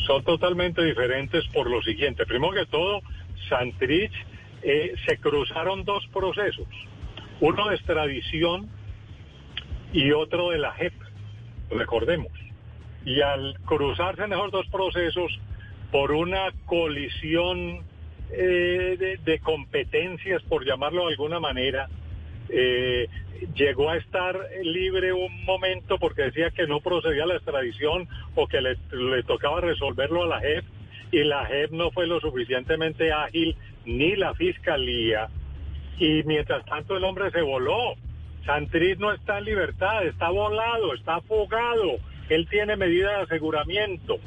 Son 0.06 0.25
totalmente 0.25 0.83
diferentes 0.83 1.45
por 1.52 1.68
lo 1.68 1.83
siguiente. 1.83 2.25
Primero 2.25 2.52
que 2.52 2.66
todo, 2.66 3.02
Santrich 3.49 4.12
eh, 4.62 4.95
se 5.06 5.18
cruzaron 5.18 5.85
dos 5.85 6.06
procesos. 6.12 6.66
Uno 7.40 7.68
de 7.68 7.76
extradición 7.76 8.71
y 9.92 10.12
otro 10.12 10.50
de 10.50 10.59
la 10.59 10.73
JEP, 10.73 10.95
recordemos. 11.71 12.33
Y 13.07 13.23
al 13.23 13.57
cruzarse 13.65 14.25
en 14.25 14.35
esos 14.35 14.51
dos 14.51 14.67
procesos 14.67 15.33
por 15.91 16.13
una 16.13 16.51
colisión 16.67 17.81
eh, 18.31 19.19
de, 19.25 19.39
competencias, 19.39 20.43
por 20.43 20.67
llamarlo 20.67 21.07
de 21.07 21.13
alguna 21.13 21.41
manera, 21.41 21.89
eh, 22.51 23.09
llegó 23.55 23.91
a 23.91 23.97
estar 23.97 24.39
libre 24.63 25.13
un 25.13 25.45
momento 25.45 25.99
porque 25.99 26.23
decía 26.23 26.51
que 26.51 26.67
no 26.67 26.81
procedía 26.81 27.27
la 27.27 27.37
extradición 27.37 28.09
o 28.35 28.47
que 28.47 28.61
le, 28.61 28.77
tocaba 29.23 29.61
resolverlo 29.61 30.25
a 30.25 30.27
la 30.27 30.41
JEP 30.41 30.65
y 31.13 31.25
la 31.25 31.47
JEP 31.47 31.71
no 31.71 31.91
fue 31.91 32.07
lo 32.07 32.21
suficientemente 32.21 33.13
ágil 33.13 33.57
ni 33.85 34.17
la 34.17 34.35
fiscalía 34.35 35.29
y 35.99 36.23
mientras 36.25 36.65
tanto 36.67 36.97
el 36.97 37.05
hombre 37.05 37.31
se 37.31 37.43
voló. 37.43 37.95
Santriz 38.45 38.99
no 38.99 39.13
está 39.13 39.39
en 39.39 39.45
libertad, 39.45 40.05
está 40.05 40.31
volado, 40.31 40.95
está 40.95 41.21
fugado. 41.23 41.97
Él 42.28 42.47
tiene 42.49 42.76
medida 42.76 43.18
de 43.18 43.23
aseguramiento. 43.25 44.18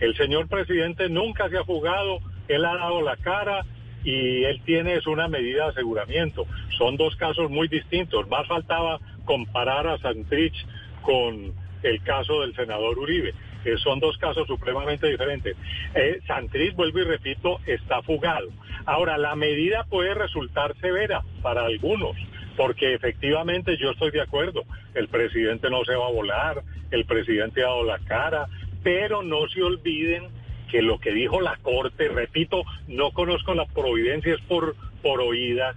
El 0.00 0.16
señor 0.16 0.48
presidente 0.48 1.08
nunca 1.08 1.48
se 1.48 1.58
ha 1.58 1.64
fugado, 1.64 2.20
él 2.46 2.64
ha 2.64 2.74
dado 2.74 3.02
la 3.02 3.16
cara 3.16 3.64
y 4.04 4.44
él 4.44 4.60
tiene 4.64 4.98
una 5.06 5.28
medida 5.28 5.64
de 5.64 5.70
aseguramiento. 5.70 6.46
Son 6.76 6.96
dos 6.96 7.16
casos 7.16 7.50
muy 7.50 7.68
distintos. 7.68 8.28
Más 8.28 8.46
faltaba 8.46 8.98
comparar 9.24 9.86
a 9.86 9.98
Santrich 9.98 10.54
con 11.02 11.52
el 11.82 12.02
caso 12.02 12.40
del 12.40 12.54
senador 12.54 12.98
Uribe. 12.98 13.34
Son 13.82 14.00
dos 14.00 14.16
casos 14.18 14.46
supremamente 14.46 15.08
diferentes. 15.08 15.56
Eh, 15.94 16.20
Santrich, 16.26 16.74
vuelvo 16.74 17.00
y 17.00 17.04
repito, 17.04 17.60
está 17.66 18.00
fugado. 18.02 18.48
Ahora, 18.86 19.18
la 19.18 19.34
medida 19.34 19.84
puede 19.84 20.14
resultar 20.14 20.74
severa 20.80 21.22
para 21.42 21.66
algunos, 21.66 22.16
porque 22.56 22.94
efectivamente 22.94 23.76
yo 23.76 23.90
estoy 23.90 24.10
de 24.10 24.22
acuerdo. 24.22 24.62
El 24.94 25.08
presidente 25.08 25.68
no 25.68 25.84
se 25.84 25.94
va 25.94 26.06
a 26.06 26.12
volar, 26.12 26.62
el 26.90 27.04
presidente 27.04 27.62
ha 27.62 27.66
dado 27.68 27.84
la 27.84 27.98
cara, 28.00 28.46
pero 28.82 29.22
no 29.22 29.46
se 29.48 29.62
olviden 29.62 30.28
que 30.70 30.82
lo 30.82 30.98
que 30.98 31.12
dijo 31.12 31.40
la 31.40 31.56
Corte, 31.56 32.08
repito, 32.08 32.62
no 32.88 33.10
conozco 33.12 33.54
la 33.54 33.64
providencia, 33.66 34.34
es 34.34 34.40
por, 34.42 34.76
por 35.02 35.20
oídas, 35.20 35.76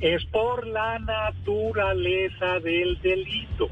es 0.00 0.24
por 0.26 0.66
la 0.66 0.98
naturaleza 0.98 2.58
del 2.60 2.98
delito. 3.00 3.68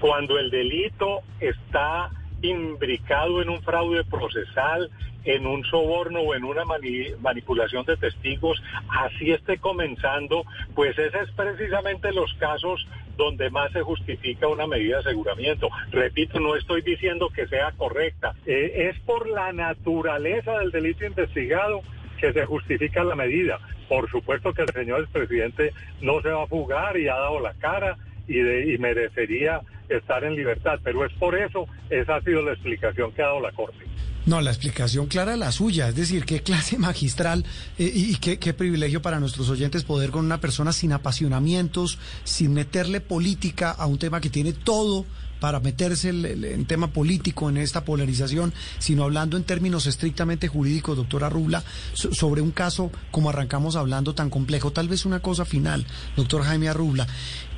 Cuando 0.00 0.38
el 0.38 0.50
delito 0.50 1.20
está 1.40 2.10
imbricado 2.42 3.42
en 3.42 3.50
un 3.50 3.60
fraude 3.62 4.04
procesal 4.04 4.90
en 5.24 5.46
un 5.46 5.62
soborno 5.64 6.20
o 6.20 6.34
en 6.34 6.44
una 6.44 6.64
mani- 6.64 7.14
manipulación 7.20 7.84
de 7.84 7.98
testigos, 7.98 8.62
así 8.88 9.32
esté 9.32 9.58
comenzando, 9.58 10.44
pues 10.74 10.98
ese 10.98 11.18
es 11.18 11.30
precisamente 11.32 12.10
los 12.12 12.32
casos 12.34 12.86
donde 13.20 13.50
más 13.50 13.70
se 13.72 13.82
justifica 13.82 14.48
una 14.48 14.66
medida 14.66 14.96
de 14.96 15.10
aseguramiento. 15.10 15.68
Repito, 15.90 16.40
no 16.40 16.56
estoy 16.56 16.82
diciendo 16.82 17.28
que 17.28 17.46
sea 17.46 17.72
correcta, 17.72 18.34
eh, 18.46 18.90
es 18.90 18.98
por 19.00 19.28
la 19.28 19.52
naturaleza 19.52 20.58
del 20.58 20.70
delito 20.70 21.04
investigado 21.04 21.82
que 22.18 22.32
se 22.32 22.46
justifica 22.46 23.04
la 23.04 23.14
medida. 23.14 23.58
Por 23.88 24.10
supuesto 24.10 24.52
que 24.52 24.62
el 24.62 24.72
señor 24.72 25.00
expresidente 25.00 25.72
no 26.00 26.20
se 26.22 26.30
va 26.30 26.44
a 26.44 26.46
fugar 26.46 26.96
y 26.96 27.08
ha 27.08 27.14
dado 27.14 27.40
la 27.40 27.54
cara 27.54 27.96
y, 28.26 28.40
y 28.40 28.78
merecería 28.78 29.60
estar 29.88 30.24
en 30.24 30.36
libertad, 30.36 30.78
pero 30.82 31.04
es 31.04 31.12
por 31.14 31.36
eso, 31.36 31.66
esa 31.90 32.16
ha 32.16 32.20
sido 32.22 32.42
la 32.42 32.52
explicación 32.52 33.12
que 33.12 33.22
ha 33.22 33.26
dado 33.26 33.40
la 33.40 33.52
Corte. 33.52 33.84
No, 34.30 34.40
la 34.40 34.50
explicación 34.52 35.08
clara 35.08 35.32
es 35.32 35.40
la 35.40 35.50
suya, 35.50 35.88
es 35.88 35.96
decir, 35.96 36.24
qué 36.24 36.40
clase 36.40 36.78
magistral 36.78 37.44
eh, 37.78 37.90
y, 37.92 38.14
qué, 38.14 38.54
privilegio 38.54 39.02
para 39.02 39.18
nuestros 39.18 39.48
oyentes 39.50 39.82
poder 39.82 40.10
con 40.12 40.24
una 40.24 40.40
persona 40.40 40.72
sin 40.72 40.92
apasionamientos, 40.92 41.98
sin 42.22 42.52
meterle 42.54 43.00
política 43.00 43.72
a 43.72 43.86
un 43.86 43.98
tema 43.98 44.20
que 44.20 44.30
tiene 44.30 44.52
todo 44.52 45.04
para 45.40 45.58
meterse 45.58 46.10
en 46.10 46.64
tema 46.66 46.92
político, 46.92 47.48
en 47.48 47.56
esta 47.56 47.84
polarización, 47.84 48.52
sino 48.78 49.02
hablando 49.02 49.36
en 49.36 49.42
términos 49.42 49.86
estrictamente 49.88 50.46
jurídicos, 50.46 50.96
doctora 50.96 51.28
Rubla, 51.28 51.64
so- 51.92 52.14
sobre 52.14 52.40
un 52.40 52.52
caso 52.52 52.92
como 53.10 53.30
arrancamos 53.30 53.74
hablando 53.74 54.14
tan 54.14 54.30
complejo. 54.30 54.70
Tal 54.70 54.86
vez 54.88 55.06
una 55.06 55.18
cosa 55.18 55.44
final, 55.44 55.84
doctor 56.14 56.44
Jaime 56.44 56.68
Arrubla. 56.68 57.08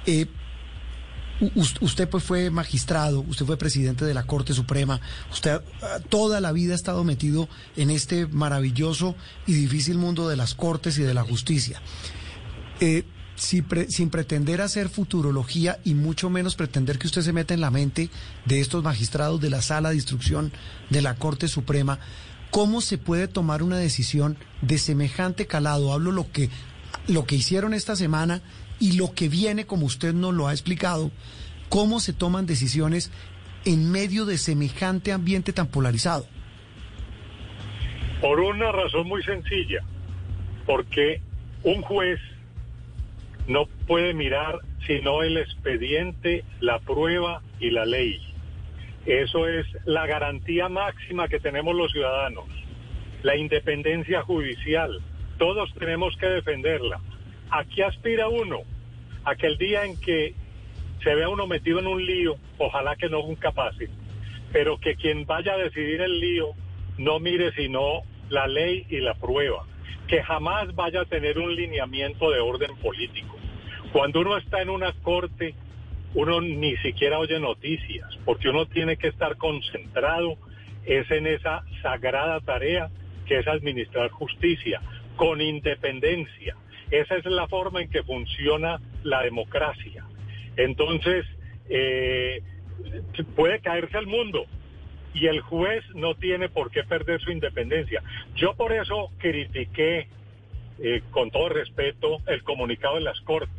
Eh, 0.07 0.25
Usted 1.81 2.09
pues 2.09 2.23
fue 2.23 2.51
magistrado, 2.51 3.25
usted 3.27 3.45
fue 3.45 3.57
presidente 3.57 4.05
de 4.05 4.15
la 4.15 4.23
Corte 4.25 4.55
Suprema, 4.55 5.01
usted 5.33 5.61
ah, 5.83 5.99
toda 6.09 6.41
la 6.41 6.53
vida 6.53 6.73
ha 6.73 6.77
estado 6.77 7.03
metido 7.03 7.49
en 7.77 7.91
este 7.91 8.29
maravilloso 8.29 9.17
y 9.47 9.55
difícil 9.55 9.99
mundo 9.99 10.29
de 10.29 10.37
las 10.37 10.55
Cortes 10.55 10.99
y 10.99 11.03
de 11.03 11.15
la 11.15 11.25
justicia. 11.25 11.83
Eh, 12.79 13.05
sin 13.35 14.11
pretender 14.11 14.61
hacer 14.61 14.89
futurología 14.89 15.81
y 15.85 15.95
mucho 15.95 16.31
menos 16.31 16.55
pretender 16.55 16.99
que 16.99 17.09
usted 17.09 17.23
se 17.23 17.33
meta 17.33 17.55
en 17.55 17.61
la 17.61 17.71
mente 17.71 18.09
de 18.45 18.61
estos 18.61 18.85
magistrados 18.85 19.41
de 19.41 19.51
la 19.51 19.63
Sala 19.63 19.91
de 19.91 19.97
Instrucción 19.97 20.53
de 20.91 21.03
la 21.03 21.17
Corte 21.17 21.49
Suprema, 21.49 21.99
¿cómo 22.51 22.81
se 22.81 22.99
puede 22.99 23.27
tomar 23.27 23.63
una 23.65 23.79
decisión 23.79 24.37
de 24.61 24.79
semejante 24.79 25.47
calado? 25.47 25.93
Hablo 25.93 26.13
lo 26.13 26.31
que, 26.31 26.51
lo 27.09 27.25
que 27.25 27.37
hicieron 27.37 27.75
esta 27.75 27.97
semana 27.97 28.43
y 28.79 28.97
lo 28.97 29.15
que 29.15 29.29
viene, 29.29 29.67
como 29.67 29.87
usted 29.87 30.13
nos 30.13 30.35
lo 30.35 30.49
ha 30.49 30.53
explicado, 30.53 31.11
cómo 31.69 32.01
se 32.01 32.13
toman 32.13 32.47
decisiones 32.47 33.11
en 33.65 33.91
medio 33.91 34.25
de 34.25 34.39
semejante 34.39 35.13
ambiente 35.13 35.53
tan 35.53 35.69
polarizado. 35.69 36.27
Por 38.21 38.41
una 38.41 38.71
razón 38.73 39.07
muy 39.07 39.23
sencilla, 39.23 39.83
porque 40.67 41.21
un 41.65 41.83
juez 41.83 42.21
no 43.47 43.67
puede 43.87 44.15
mirar 44.15 44.61
sino 44.87 45.23
el 45.23 45.37
expediente, 45.37 46.45
la 46.61 46.81
prueba 46.81 47.43
y 47.61 47.71
la 47.71 47.85
ley. 47.85 48.21
Eso 49.07 49.49
es 49.49 49.67
la 49.85 50.07
garantía 50.07 50.69
máxima 50.69 51.29
que 51.29 51.41
tenemos 51.41 51.75
los 51.75 51.91
ciudadanos, 51.93 52.45
la 53.23 53.37
independencia 53.37 54.23
judicial. 54.23 55.01
Todos 55.43 55.75
tenemos 55.75 56.17
que 56.19 56.29
defenderla. 56.29 57.01
¿A 57.51 57.65
qué 57.65 57.83
aspira 57.83 58.29
uno? 58.29 58.61
A 59.25 59.35
que 59.35 59.49
el 59.49 59.59
día 59.59 59.85
en 59.85 60.01
que 60.01 60.35
se 61.03 61.17
vea 61.17 61.29
uno 61.29 61.49
metido 61.49 61.81
en 61.81 61.89
un 61.89 62.07
lío, 62.07 62.37
ojalá 62.59 62.95
que 62.95 63.09
no 63.09 63.27
nunca 63.27 63.51
pase, 63.51 63.89
pero 64.53 64.79
que 64.79 64.95
quien 64.95 65.27
vaya 65.27 65.55
a 65.55 65.59
decidir 65.59 66.01
el 66.01 66.21
lío 66.21 66.51
no 66.97 67.19
mire 67.19 67.51
sino 67.55 68.03
la 68.29 68.47
ley 68.47 68.87
y 68.89 68.99
la 68.99 69.15
prueba, 69.15 69.65
que 70.07 70.23
jamás 70.23 70.73
vaya 70.77 71.01
a 71.01 71.07
tener 71.07 71.41
un 71.41 71.57
lineamiento 71.57 72.31
de 72.31 72.39
orden 72.39 72.77
político. 72.77 73.37
Cuando 73.93 74.21
uno 74.21 74.37
está 74.37 74.63
en 74.63 74.71
una 74.71 74.93
corte, 75.03 75.57
uno 76.15 76.41
ni 76.41 76.77
siquiera 76.77 77.19
oye 77.19 77.41
noticias, 77.41 78.17
porque 78.25 78.49
uno 78.49 78.67
tiene 78.67 78.97
que 78.97 79.09
estar 79.09 79.37
concentrado 79.39 80.37
es 80.85 81.11
en 81.11 81.27
esa 81.27 81.65
sagrada 81.83 82.39
tarea 82.39 82.91
que 83.27 83.41
es 83.41 83.49
administrar 83.49 84.09
justicia, 84.11 84.81
con 85.17 85.41
independencia. 85.41 86.57
Esa 86.91 87.17
es 87.17 87.25
la 87.25 87.49
forma 87.49 87.81
en 87.81 87.91
que 87.91 88.03
funciona 88.03 88.81
la 89.03 89.23
democracia. 89.23 90.05
Entonces, 90.57 91.25
eh, 91.69 92.43
puede 93.35 93.61
caerse 93.61 93.99
el 93.99 94.07
mundo 94.07 94.47
y 95.15 95.27
el 95.27 95.41
juez 95.41 95.85
no 95.95 96.15
tiene 96.15 96.49
por 96.49 96.71
qué 96.71 96.85
perder 96.85 97.21
su 97.21 97.31
independencia. 97.31 98.03
Yo 98.35 98.55
por 98.55 98.73
eso 98.73 99.11
critiqué, 99.19 100.09
eh, 100.79 101.03
con 101.11 101.31
todo 101.31 101.49
respeto, 101.49 102.19
el 102.27 102.43
comunicado 102.43 102.97
de 102.97 103.03
las 103.03 103.21
Cortes, 103.23 103.53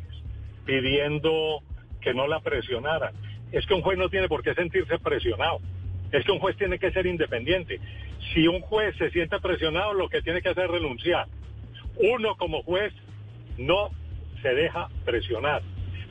pidiendo 0.65 1.61
que 2.01 2.13
no 2.13 2.27
la 2.27 2.39
presionaran. 2.39 3.13
Es 3.51 3.65
que 3.65 3.73
un 3.73 3.81
juez 3.81 3.97
no 3.97 4.09
tiene 4.09 4.27
por 4.27 4.43
qué 4.43 4.53
sentirse 4.55 4.97
presionado. 4.99 5.59
Es 6.11 6.25
que 6.25 6.31
un 6.31 6.39
juez 6.39 6.55
tiene 6.57 6.79
que 6.79 6.91
ser 6.91 7.05
independiente. 7.05 7.79
Si 8.33 8.47
un 8.47 8.61
juez 8.61 8.95
se 8.97 9.09
siente 9.11 9.39
presionado, 9.39 9.93
lo 9.93 10.09
que 10.09 10.21
tiene 10.21 10.41
que 10.41 10.49
hacer 10.49 10.65
es 10.65 10.71
renunciar. 10.71 11.27
Uno 11.97 12.35
como 12.37 12.63
juez 12.63 12.93
no 13.57 13.89
se 14.41 14.49
deja 14.49 14.89
presionar. 15.05 15.61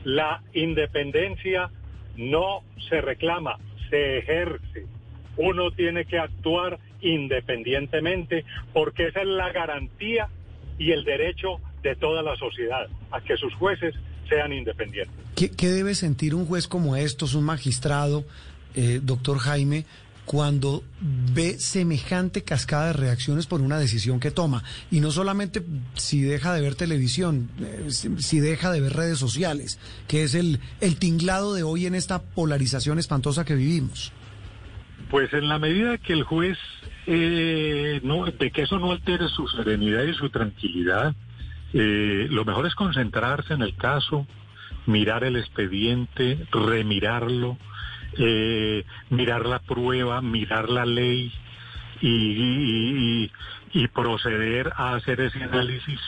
La 0.05 0.42
independencia 0.53 1.71
no 2.16 2.62
se 2.88 3.01
reclama, 3.01 3.59
se 3.90 4.18
ejerce. 4.18 4.87
Uno 5.37 5.71
tiene 5.71 6.05
que 6.05 6.18
actuar 6.18 6.79
independientemente 7.01 8.45
porque 8.73 9.09
esa 9.09 9.23
es 9.23 9.29
la 9.29 9.51
garantía 9.53 10.29
y 10.79 10.92
el 10.92 11.05
derecho 11.05 11.61
de 11.83 11.97
toda 11.97 12.23
la 12.23 12.37
sociedad 12.37 12.87
a 13.11 13.21
que 13.21 13.37
sus 13.37 13.55
jueces 13.55 13.95
sean 14.29 14.53
independientes. 14.53 15.14
¿Qué, 15.35 15.68
debe 15.68 15.95
sentir 15.95 16.35
un 16.35 16.47
juez 16.47 16.68
como 16.68 16.97
estos, 16.97 17.35
un 17.35 17.45
magistrado, 17.45 18.25
eh, 18.75 19.01
doctor 19.03 19.38
Jaime, 19.38 19.85
cuando 20.24 20.82
ve 21.00 21.58
semejante 21.58 22.42
cascada 22.42 22.88
de 22.88 22.92
reacciones 22.92 23.46
por 23.46 23.61
una 23.61 23.78
decisión 23.78 24.20
que 24.20 24.30
toma? 24.30 24.62
Y 24.90 25.00
no 25.00 25.11
solamente 25.11 25.62
si 25.94 26.22
deja 26.22 26.54
de 26.54 26.61
ver 26.61 26.74
televisión, 26.74 27.50
eh, 27.61 27.88
si, 27.90 28.40
deja 28.40 28.70
de 28.70 28.80
ver 28.80 28.92
redes 28.94 29.18
sociales, 29.18 29.78
que 30.08 30.22
es 30.22 30.35
el, 30.35 30.61
el 30.80 30.96
tinglado 30.96 31.54
de 31.54 31.62
hoy 31.62 31.87
en 31.87 31.94
esta 31.94 32.22
polarización 32.22 32.98
espantosa 32.98 33.44
que 33.44 33.54
vivimos. 33.54 34.12
Pues 35.11 35.32
en 35.35 35.48
la 35.48 35.58
medida 35.58 35.98
que 35.98 36.14
el 36.14 36.22
juez, 36.22 36.58
eh, 37.06 38.00
no, 38.02 38.24
de 38.24 38.50
que 38.50 38.62
eso 38.62 38.78
no 38.78 38.92
altere 38.92 39.28
su 39.28 39.46
serenidad 39.48 40.04
y 40.04 40.14
su 40.14 40.30
tranquilidad, 40.30 41.14
eh, 41.74 42.26
lo 42.30 42.44
mejor 42.44 42.66
es 42.66 42.74
concentrarse 42.74 43.54
en 43.54 43.62
el 43.62 43.76
caso, 43.76 44.26
mirar 44.87 45.24
el 45.24 45.37
expediente, 45.37 46.46
remirarlo, 46.50 47.58
eh, 48.18 48.85
mirar 49.11 49.46
la 49.46 49.59
prueba, 49.61 50.20
mirar 50.20 50.68
la 50.68 50.85
ley 50.87 51.33
y, 52.01 52.09
y- 52.09 53.31
proceder 53.88 54.72
a 54.77 54.94
hacer 54.94 55.20
ese 55.20 55.42
análisis 55.42 56.01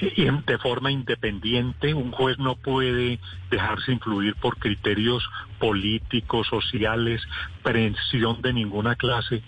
en- 0.00 0.44
de 0.44 0.58
forma 0.58 0.90
independiente. 0.90 1.94
Un 1.94 2.10
juez 2.12 2.38
no 2.38 2.56
puede 2.56 3.18
dejarse 3.50 3.92
influir 3.92 4.34
por 4.36 4.56
criterios 4.58 5.22
políticos, 5.58 6.46
sociales, 6.48 7.22
presión 7.62 8.42
de 8.42 8.52
ninguna 8.52 8.94
clase. 8.96 9.42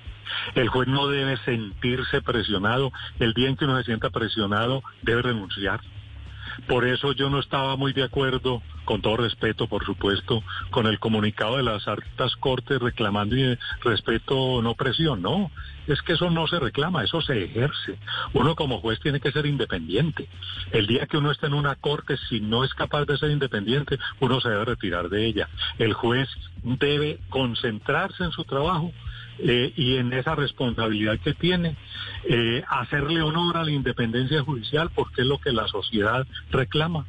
El 0.54 0.68
juez 0.68 0.88
no 0.88 1.06
debe 1.08 1.36
sentirse 1.38 2.22
presionado. 2.22 2.92
El 3.18 3.34
día 3.34 3.48
en 3.48 3.56
que 3.56 3.64
uno 3.66 3.76
se 3.78 3.84
sienta 3.84 4.10
presionado, 4.10 4.82
debe 5.02 5.22
renunciar. 5.22 5.80
Por 6.66 6.86
eso 6.86 7.12
yo 7.12 7.30
no 7.30 7.40
estaba 7.40 7.76
muy 7.76 7.92
de 7.92 8.04
acuerdo, 8.04 8.62
con 8.84 9.00
todo 9.00 9.16
respeto, 9.16 9.66
por 9.66 9.84
supuesto, 9.84 10.42
con 10.70 10.86
el 10.86 10.98
comunicado 10.98 11.56
de 11.56 11.62
las 11.62 11.86
altas 11.88 12.36
cortes 12.36 12.80
reclamando 12.80 13.36
y 13.36 13.58
respeto, 13.82 14.60
no 14.62 14.74
presión. 14.74 15.22
No, 15.22 15.50
es 15.86 16.00
que 16.02 16.14
eso 16.14 16.30
no 16.30 16.46
se 16.46 16.58
reclama, 16.58 17.04
eso 17.04 17.20
se 17.20 17.44
ejerce. 17.44 17.98
Uno 18.32 18.54
como 18.54 18.80
juez 18.80 19.00
tiene 19.00 19.20
que 19.20 19.32
ser 19.32 19.46
independiente. 19.46 20.28
El 20.72 20.86
día 20.86 21.06
que 21.06 21.16
uno 21.16 21.30
está 21.30 21.46
en 21.46 21.54
una 21.54 21.76
corte, 21.76 22.16
si 22.28 22.40
no 22.40 22.64
es 22.64 22.74
capaz 22.74 23.04
de 23.04 23.18
ser 23.18 23.30
independiente, 23.30 23.98
uno 24.20 24.40
se 24.40 24.50
debe 24.50 24.64
retirar 24.64 25.08
de 25.08 25.26
ella. 25.26 25.48
El 25.78 25.94
juez 25.94 26.28
debe 26.62 27.18
concentrarse 27.28 28.24
en 28.24 28.32
su 28.32 28.44
trabajo 28.44 28.92
eh, 29.38 29.72
y 29.76 29.96
en 29.96 30.12
esa 30.12 30.34
responsabilidad 30.34 31.18
que 31.20 31.34
tiene, 31.34 31.76
eh, 32.28 32.62
hacerle 32.68 33.22
honor 33.22 33.56
a 33.56 33.64
la 33.64 33.70
independencia 33.70 34.42
judicial 34.42 34.90
porque 34.94 35.22
es 35.22 35.26
lo 35.26 35.38
que 35.38 35.52
la 35.52 35.68
sociedad 35.68 36.26
reclama. 36.50 37.06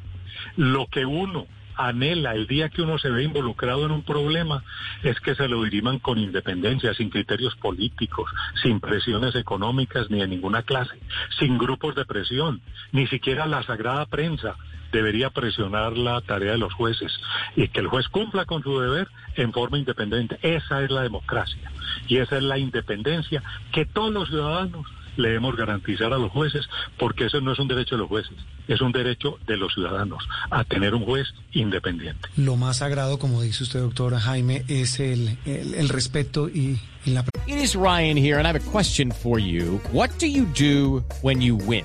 Lo 0.56 0.86
que 0.86 1.06
uno 1.06 1.46
anhela 1.76 2.34
el 2.34 2.46
día 2.46 2.70
que 2.70 2.82
uno 2.82 2.98
se 2.98 3.10
ve 3.10 3.24
involucrado 3.24 3.84
en 3.84 3.92
un 3.92 4.02
problema 4.02 4.64
es 5.02 5.20
que 5.20 5.34
se 5.34 5.48
lo 5.48 5.62
diriman 5.62 5.98
con 5.98 6.18
independencia, 6.18 6.94
sin 6.94 7.10
criterios 7.10 7.54
políticos, 7.56 8.30
sin 8.62 8.80
presiones 8.80 9.34
económicas 9.34 10.10
ni 10.10 10.20
de 10.20 10.28
ninguna 10.28 10.62
clase, 10.62 10.98
sin 11.38 11.58
grupos 11.58 11.94
de 11.94 12.04
presión, 12.04 12.60
ni 12.92 13.06
siquiera 13.06 13.46
la 13.46 13.62
sagrada 13.62 14.06
prensa 14.06 14.56
debería 14.92 15.30
presionar 15.30 15.96
la 15.96 16.20
tarea 16.20 16.52
de 16.52 16.58
los 16.58 16.72
jueces 16.74 17.12
y 17.54 17.68
que 17.68 17.80
el 17.80 17.88
juez 17.88 18.08
cumpla 18.08 18.44
con 18.44 18.62
su 18.62 18.78
deber 18.78 19.08
en 19.36 19.52
forma 19.52 19.78
independiente. 19.78 20.38
Esa 20.42 20.82
es 20.82 20.90
la 20.90 21.02
democracia 21.02 21.70
y 22.08 22.18
esa 22.18 22.36
es 22.36 22.42
la 22.42 22.58
independencia 22.58 23.42
que 23.72 23.84
todos 23.86 24.12
los 24.12 24.28
ciudadanos 24.28 24.86
le 25.16 25.28
debemos 25.28 25.56
garantizar 25.56 26.12
a 26.12 26.18
los 26.18 26.30
jueces, 26.30 26.68
porque 26.98 27.24
eso 27.24 27.40
no 27.40 27.52
es 27.52 27.58
un 27.58 27.68
derecho 27.68 27.94
de 27.94 28.00
los 28.00 28.08
jueces, 28.08 28.36
es 28.68 28.80
un 28.80 28.92
derecho 28.92 29.38
de 29.46 29.56
los 29.56 29.72
ciudadanos 29.72 30.22
a 30.50 30.62
tener 30.64 30.94
un 30.94 31.04
juez 31.04 31.26
independiente. 31.52 32.28
Lo 32.36 32.56
más 32.56 32.78
sagrado, 32.78 33.18
como 33.18 33.40
dice 33.40 33.62
usted, 33.62 33.80
doctor 33.80 34.14
Jaime, 34.14 34.64
es 34.68 35.00
el, 35.00 35.38
el, 35.46 35.74
el 35.74 35.88
respeto 35.88 36.48
y, 36.48 36.78
y 37.06 37.10
la... 37.12 37.24
It 37.46 37.56
is 37.56 37.74
Ryan 37.74 38.16
here, 38.16 38.38
and 38.38 38.46
I 38.46 38.48
have 38.48 38.56
a 38.56 38.70
question 38.70 39.10
for 39.10 39.38
you. 39.38 39.80
What 39.92 40.10
do 40.18 40.26
you 40.26 40.46
do 40.54 41.02
when 41.22 41.40
you 41.40 41.56
win? 41.56 41.84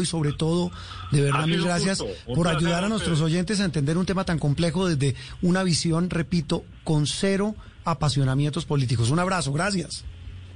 y 0.00 0.06
sobre 0.06 0.32
todo, 0.32 0.70
de 1.10 1.22
verdad, 1.22 1.46
mil 1.46 1.62
gracias 1.62 2.02
por 2.34 2.48
ayudar 2.48 2.84
a 2.84 2.86
a 2.86 2.88
nuestros 2.88 3.20
oyentes 3.20 3.60
a 3.60 3.64
entender 3.64 3.98
un 3.98 4.06
tema 4.06 4.24
tan 4.24 4.38
complejo 4.38 4.86
desde 4.88 5.14
una 5.42 5.62
visión, 5.62 6.10
repito, 6.10 6.64
con 6.84 7.06
cero 7.06 7.54
apasionamientos 7.84 8.64
políticos. 8.64 9.10
Un 9.10 9.18
abrazo, 9.18 9.52
gracias. 9.52 10.04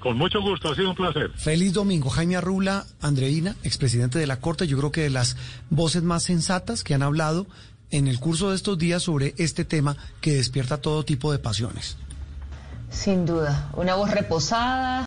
Con 0.01 0.19
mucho 0.19 0.43
gusto, 0.43 0.71
ha 0.71 0.75
sido 0.75 0.91
un 0.91 0.97
placer. 0.97 1.31
Feliz 1.35 1.73
domingo. 1.73 2.11
Jaime 2.11 2.37
Arrubla, 2.37 2.85
Andreina, 3.01 3.57
expresidente 3.63 4.19
de 4.19 4.27
la 4.27 4.39
Corte, 4.39 4.67
yo 4.67 4.77
creo 4.77 4.93
que 4.93 5.01
de 5.03 5.11
las 5.11 5.37
voces 5.71 6.03
más 6.03 6.23
sensatas 6.25 6.85
que 6.85 6.93
han 6.93 7.03
hablado 7.03 7.47
en 7.91 8.07
el 8.07 8.21
curso 8.21 8.51
de 8.51 8.57
estos 8.57 8.77
días 8.77 9.03
sobre 9.03 9.35
este 9.39 9.65
tema 9.65 9.97
que 10.21 10.33
despierta 10.33 10.79
todo 10.79 11.05
tipo 11.05 11.33
de 11.33 11.39
pasiones. 11.39 11.97
Sin 12.91 13.25
duda, 13.25 13.71
una 13.75 13.95
voz 13.95 14.11
reposada. 14.11 15.07